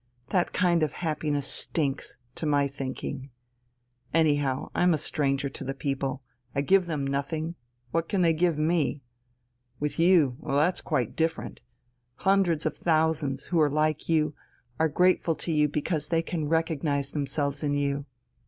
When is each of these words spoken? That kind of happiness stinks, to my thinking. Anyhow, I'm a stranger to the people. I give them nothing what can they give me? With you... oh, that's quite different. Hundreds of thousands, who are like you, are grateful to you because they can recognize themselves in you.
That 0.29 0.51
kind 0.51 0.81
of 0.81 0.93
happiness 0.93 1.45
stinks, 1.45 2.17
to 2.33 2.47
my 2.47 2.67
thinking. 2.67 3.29
Anyhow, 4.15 4.71
I'm 4.73 4.95
a 4.95 4.97
stranger 4.97 5.47
to 5.49 5.63
the 5.63 5.75
people. 5.75 6.23
I 6.55 6.61
give 6.61 6.87
them 6.87 7.05
nothing 7.05 7.53
what 7.91 8.09
can 8.09 8.23
they 8.23 8.33
give 8.33 8.57
me? 8.57 9.03
With 9.79 9.99
you... 9.99 10.37
oh, 10.41 10.55
that's 10.57 10.81
quite 10.81 11.15
different. 11.15 11.61
Hundreds 12.15 12.65
of 12.65 12.75
thousands, 12.75 13.45
who 13.45 13.61
are 13.61 13.69
like 13.69 14.09
you, 14.09 14.33
are 14.79 14.89
grateful 14.89 15.35
to 15.35 15.51
you 15.51 15.67
because 15.67 16.07
they 16.07 16.23
can 16.23 16.49
recognize 16.49 17.11
themselves 17.11 17.61
in 17.61 17.75
you. 17.75 18.07